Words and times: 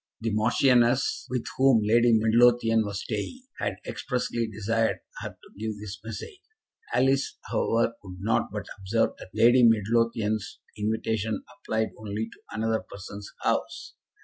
The 0.19 0.31
Marchioness, 0.31 1.27
with 1.29 1.45
whom 1.59 1.81
Lady 1.83 2.11
Midlothian 2.11 2.83
was 2.83 3.03
staying, 3.03 3.43
had 3.59 3.75
expressly 3.85 4.47
desired 4.47 4.97
her 5.19 5.29
to 5.29 5.59
give 5.59 5.77
this 5.77 5.99
message. 6.03 6.41
Alice, 6.91 7.37
however, 7.51 7.93
could 8.01 8.17
not 8.19 8.49
but 8.51 8.65
observe 8.79 9.11
that 9.19 9.29
Lady 9.35 9.61
Midlothian's 9.61 10.57
invitation 10.75 11.43
applied 11.55 11.89
only 11.99 12.31
to 12.33 12.41
another 12.51 12.79
person's 12.89 13.31
house. 13.43 13.93